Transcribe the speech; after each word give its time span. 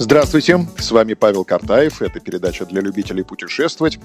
Здравствуйте, 0.00 0.64
с 0.78 0.92
вами 0.92 1.14
Павел 1.14 1.44
Картаев. 1.44 2.02
Это 2.02 2.20
передача 2.20 2.64
для 2.64 2.80
любителей 2.80 3.24
путешествовать. 3.24 3.98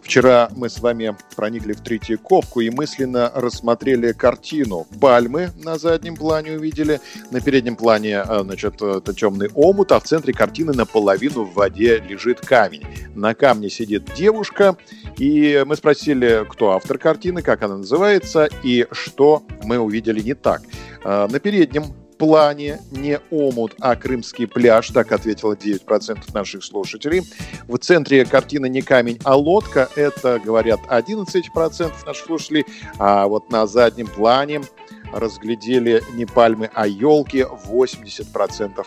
Вчера 0.00 0.48
мы 0.54 0.68
с 0.70 0.78
вами 0.78 1.16
проникли 1.34 1.72
в 1.72 1.80
Третьяковку 1.80 2.60
и 2.60 2.70
мысленно 2.70 3.32
рассмотрели 3.34 4.12
картину. 4.12 4.86
Пальмы 5.00 5.50
на 5.56 5.76
заднем 5.76 6.14
плане 6.14 6.52
увидели, 6.52 7.00
на 7.32 7.40
переднем 7.40 7.74
плане, 7.74 8.20
а, 8.20 8.44
значит, 8.44 8.80
это 8.80 9.12
темный 9.12 9.50
омут, 9.52 9.90
а 9.90 9.98
в 9.98 10.04
центре 10.04 10.32
картины 10.32 10.72
наполовину 10.72 11.42
в 11.42 11.54
воде 11.54 11.98
лежит 11.98 12.38
камень. 12.38 12.84
На 13.16 13.34
камне 13.34 13.70
сидит 13.70 14.04
девушка, 14.16 14.76
и 15.18 15.64
мы 15.66 15.74
спросили, 15.74 16.46
кто 16.48 16.70
автор 16.70 16.96
картины, 16.96 17.42
как 17.42 17.64
она 17.64 17.78
называется, 17.78 18.48
и 18.62 18.86
что 18.92 19.42
мы 19.64 19.80
увидели 19.80 20.20
не 20.20 20.34
так. 20.34 20.62
А, 21.02 21.26
на 21.26 21.40
переднем 21.40 21.86
плане 22.20 22.80
не 22.90 23.18
омут, 23.30 23.74
а 23.80 23.96
крымский 23.96 24.46
пляж, 24.46 24.90
так 24.90 25.10
ответило 25.10 25.54
9% 25.54 26.18
наших 26.34 26.62
слушателей. 26.62 27.22
В 27.66 27.78
центре 27.78 28.26
картины 28.26 28.68
не 28.68 28.82
камень, 28.82 29.18
а 29.24 29.36
лодка, 29.36 29.88
это, 29.96 30.38
говорят, 30.38 30.80
11% 30.90 31.92
наших 32.04 32.26
слушателей. 32.26 32.66
А 32.98 33.26
вот 33.26 33.50
на 33.50 33.66
заднем 33.66 34.06
плане 34.06 34.60
разглядели 35.12 36.02
не 36.14 36.26
пальмы, 36.26 36.70
а 36.74 36.86
елки 36.86 37.44
80% 37.44 38.86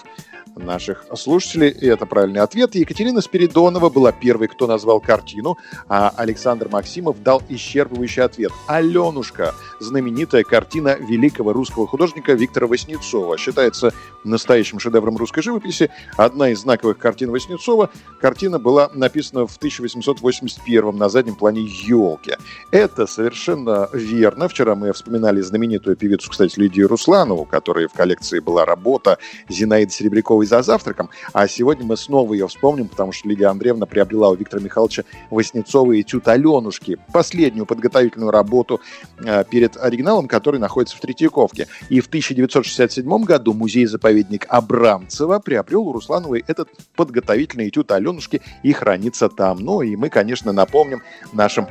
наших 0.55 1.05
слушателей. 1.15 1.69
И 1.69 1.87
это 1.87 2.05
правильный 2.05 2.41
ответ. 2.41 2.75
Екатерина 2.75 3.21
Спиридонова 3.21 3.89
была 3.89 4.11
первой, 4.11 4.47
кто 4.47 4.67
назвал 4.67 4.99
картину, 4.99 5.57
а 5.87 6.09
Александр 6.15 6.69
Максимов 6.69 7.21
дал 7.23 7.41
исчерпывающий 7.49 8.21
ответ. 8.23 8.51
«Аленушка»– 8.67 9.53
знаменитая 9.79 10.43
картина 10.43 10.95
великого 10.99 11.53
русского 11.53 11.87
художника 11.87 12.33
Виктора 12.33 12.67
Васнецова. 12.67 13.37
Считается 13.37 13.93
настоящим 14.23 14.79
шедевром 14.79 15.17
русской 15.17 15.41
живописи. 15.41 15.89
Одна 16.17 16.49
из 16.49 16.59
знаковых 16.59 16.97
картин 16.97 17.31
Васнецова. 17.31 17.89
Картина 18.21 18.59
была 18.59 18.89
написана 18.93 19.47
в 19.47 19.57
1881 19.57 20.95
на 20.95 21.09
заднем 21.09 21.35
плане 21.35 21.61
елки. 21.61 22.33
Это 22.71 23.07
совершенно 23.07 23.89
верно. 23.93 24.47
Вчера 24.47 24.75
мы 24.75 24.93
вспоминали 24.93 25.41
знаменитую 25.41 25.95
певицу, 25.95 26.12
кстати, 26.17 26.59
Лидию 26.59 26.87
Русланову, 26.87 27.45
которой 27.45 27.87
в 27.87 27.93
коллекции 27.93 28.39
была 28.39 28.65
работа 28.65 29.17
Зинаиды 29.49 29.91
Серебряковой 29.91 30.45
за 30.45 30.61
завтраком, 30.61 31.09
а 31.33 31.47
сегодня 31.47 31.85
мы 31.85 31.97
снова 31.97 32.33
ее 32.33 32.47
вспомним, 32.47 32.87
потому 32.87 33.11
что 33.11 33.27
Лидия 33.27 33.47
Андреевна 33.47 33.85
приобрела 33.85 34.29
у 34.29 34.35
Виктора 34.35 34.61
Михайловича 34.61 35.03
Васнецова 35.29 35.99
этюд 35.99 36.27
Аленушки, 36.27 36.97
последнюю 37.11 37.65
подготовительную 37.65 38.31
работу 38.31 38.81
э, 39.17 39.43
перед 39.49 39.77
оригиналом, 39.77 40.27
который 40.27 40.59
находится 40.59 40.97
в 40.97 40.99
Третьяковке. 40.99 41.67
И 41.89 41.99
в 41.99 42.07
1967 42.07 43.23
году 43.23 43.53
музей-заповедник 43.53 44.45
Абрамцева 44.49 45.39
приобрел 45.39 45.87
у 45.87 45.93
Руслановой 45.93 46.43
этот 46.47 46.69
подготовительный 46.95 47.69
этюд 47.69 47.91
Аленушки 47.91 48.41
и 48.63 48.73
хранится 48.73 49.29
там. 49.29 49.59
Ну 49.59 49.81
и 49.81 49.95
мы, 49.95 50.09
конечно, 50.09 50.51
напомним 50.51 51.01
нашим 51.31 51.67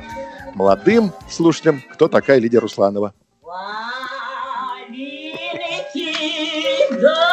молодым 0.55 1.11
слушателям, 1.29 1.81
кто 1.93 2.07
такая 2.07 2.39
Лидия 2.39 2.59
Русланова. 2.59 3.13
me. 6.23 7.32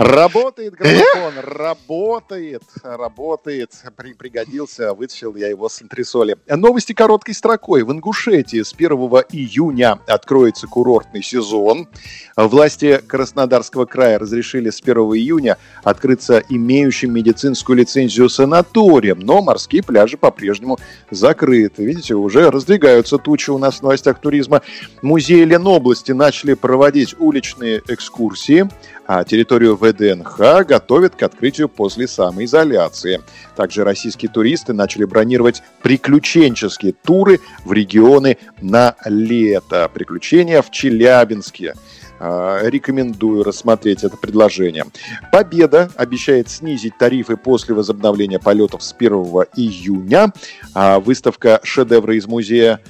Работает 0.00 0.76
граммофон, 0.76 1.34
работает, 1.44 2.62
работает. 2.82 3.70
При, 3.96 4.14
пригодился, 4.14 4.94
вытащил 4.94 5.36
я 5.36 5.48
его 5.48 5.68
с 5.68 5.82
антресоли. 5.82 6.38
Новости 6.48 6.94
короткой 6.94 7.34
строкой. 7.34 7.82
В 7.82 7.92
Ингушетии 7.92 8.62
с 8.62 8.72
1 8.72 8.92
июня 9.28 9.98
откроется 10.06 10.66
курортный 10.68 11.22
сезон. 11.22 11.86
Власти 12.34 13.02
Краснодарского 13.06 13.84
края 13.84 14.18
разрешили 14.18 14.70
с 14.70 14.80
1 14.80 14.96
июня 14.96 15.58
открыться 15.84 16.42
имеющим 16.48 17.12
медицинскую 17.12 17.76
лицензию 17.76 18.30
санаторием, 18.30 19.20
но 19.20 19.42
морские 19.42 19.82
пляжи 19.82 20.16
по-прежнему 20.16 20.78
закрыты. 21.10 21.84
Видите, 21.84 22.14
уже 22.14 22.50
раздвигаются 22.50 23.18
тучи 23.18 23.50
у 23.50 23.58
нас 23.58 23.80
в 23.80 23.82
новостях 23.82 24.18
туризма. 24.18 24.62
Музеи 25.02 25.44
Ленобласти 25.44 26.12
начали 26.12 26.54
проводить 26.54 27.14
уличные 27.18 27.82
экскурсии 27.86 28.66
а 29.12 29.24
территорию 29.24 29.76
ВДНХ 29.90 30.64
готовят 30.66 31.16
к 31.16 31.22
открытию 31.22 31.68
после 31.68 32.06
самоизоляции. 32.08 33.20
Также 33.56 33.84
российские 33.84 34.30
туристы 34.30 34.72
начали 34.72 35.04
бронировать 35.04 35.62
приключенческие 35.82 36.92
туры 36.92 37.40
в 37.64 37.72
регионы 37.72 38.38
на 38.60 38.96
лето. 39.04 39.90
Приключения 39.92 40.62
в 40.62 40.70
Челябинске. 40.70 41.74
А, 42.22 42.60
рекомендую 42.68 43.44
рассмотреть 43.44 44.04
это 44.04 44.16
предложение. 44.16 44.84
Победа 45.32 45.90
обещает 45.96 46.50
снизить 46.50 46.98
тарифы 46.98 47.36
после 47.36 47.74
возобновления 47.74 48.38
полетов 48.38 48.82
с 48.82 48.94
1 48.96 49.10
июня. 49.56 50.32
А 50.74 51.00
выставка 51.00 51.60
«Шедевры 51.64 52.18
из 52.18 52.26
музея 52.26 52.80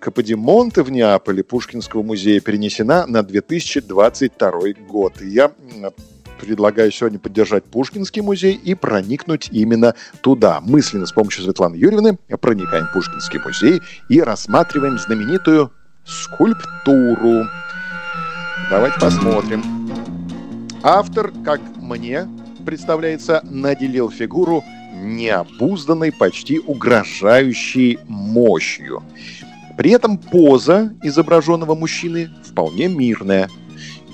Каподимонте 0.00 0.82
в 0.82 0.90
Неаполе 0.90 1.42
Пушкинского 1.42 2.02
музея 2.02 2.40
перенесена 2.40 3.06
на 3.06 3.22
2022 3.22 4.50
год. 4.88 5.20
Я 5.20 5.50
предлагаю 6.38 6.90
сегодня 6.92 7.18
поддержать 7.18 7.64
Пушкинский 7.64 8.22
музей 8.22 8.54
и 8.54 8.74
проникнуть 8.74 9.48
именно 9.50 9.94
туда. 10.20 10.60
Мысленно 10.60 11.06
с 11.06 11.12
помощью 11.12 11.44
Светланы 11.44 11.76
Юрьевны 11.76 12.18
проникаем 12.40 12.86
в 12.86 12.92
Пушкинский 12.92 13.40
музей 13.40 13.80
и 14.08 14.20
рассматриваем 14.20 14.98
знаменитую 14.98 15.72
скульптуру. 16.04 17.46
Давайте 18.70 18.98
посмотрим. 19.00 19.62
Автор, 20.82 21.32
как 21.44 21.60
мне 21.76 22.28
представляется, 22.64 23.40
наделил 23.44 24.10
фигуру 24.10 24.64
необузданной, 24.94 26.12
почти 26.12 26.58
угрожающей 26.58 27.98
мощью. 28.06 29.02
При 29.76 29.90
этом 29.90 30.18
поза 30.18 30.94
изображенного 31.02 31.74
мужчины 31.74 32.30
вполне 32.44 32.88
мирная. 32.88 33.48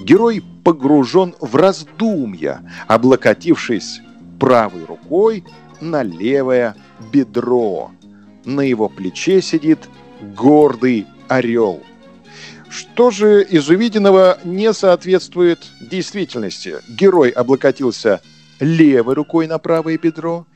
Герой 0.04 0.42
погружен 0.64 1.34
в 1.40 1.56
раздумья, 1.56 2.62
облокотившись 2.86 4.00
правой 4.38 4.84
рукой 4.84 5.44
на 5.80 6.02
левое 6.02 6.74
бедро. 7.12 7.90
На 8.44 8.60
его 8.60 8.88
плече 8.88 9.40
сидит 9.40 9.88
гордый 10.20 11.06
орел. 11.28 11.82
Что 12.68 13.10
же 13.10 13.44
из 13.44 13.68
увиденного 13.68 14.38
не 14.44 14.72
соответствует 14.72 15.58
действительности? 15.80 16.76
Герой 16.88 17.28
облокотился 17.28 18.20
левой 18.60 19.14
рукой 19.14 19.46
на 19.46 19.58
правое 19.58 19.98
бедро. 19.98 20.46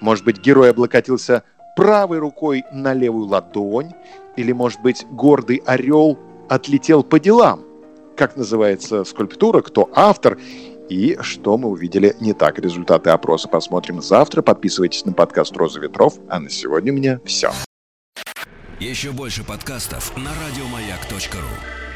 Может 0.00 0.24
быть, 0.24 0.40
герой 0.40 0.70
облокотился 0.70 1.44
правой 1.76 2.18
рукой 2.18 2.64
на 2.72 2.92
левую 2.92 3.26
ладонь, 3.26 3.92
или, 4.36 4.52
может 4.52 4.80
быть, 4.82 5.06
гордый 5.10 5.62
орел 5.64 6.18
отлетел 6.48 7.04
по 7.04 7.20
делам? 7.20 7.69
Как 8.16 8.36
называется 8.36 9.04
скульптура, 9.04 9.62
кто 9.62 9.90
автор 9.94 10.38
и 10.88 11.16
что 11.22 11.56
мы 11.56 11.68
увидели 11.68 12.16
не 12.20 12.34
так. 12.34 12.58
Результаты 12.58 13.10
опроса 13.10 13.48
посмотрим 13.48 14.02
завтра. 14.02 14.42
Подписывайтесь 14.42 15.04
на 15.04 15.12
подкаст 15.12 15.56
«Роза 15.56 15.80
ветров». 15.80 16.18
А 16.28 16.40
на 16.40 16.50
сегодня 16.50 16.92
у 16.92 16.96
меня 16.96 17.20
все. 17.24 17.52
Еще 18.80 19.12
больше 19.12 19.44
подкастов 19.44 20.16
на 20.16 20.30
радиомаяк.ру 20.30 21.89